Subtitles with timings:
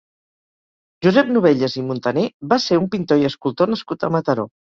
[1.07, 4.49] Josep Novellas i Montaner va ser un pintor i escultor nascut a Mataró.